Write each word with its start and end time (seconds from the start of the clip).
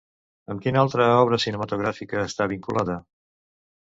Amb 0.51 0.61
quina 0.61 0.79
altra 0.85 1.09
obra 1.25 1.37
cinematogràfica 1.43 2.23
està 2.31 2.47
vinculada? 2.55 2.97